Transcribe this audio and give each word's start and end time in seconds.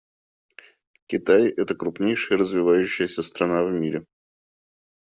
Китай— 1.05 1.47
это 1.57 1.75
крупнейшая 1.75 2.39
развивающаяся 2.39 3.21
страна 3.21 3.63
в 3.63 3.69
мире. 3.71 4.03